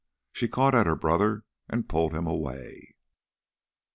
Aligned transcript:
She 0.33 0.47
caught 0.47 0.73
at 0.73 0.87
her 0.87 0.95
brother 0.95 1.43
and 1.69 1.87
pulled 1.87 2.15
him 2.15 2.25
away. 2.25 2.95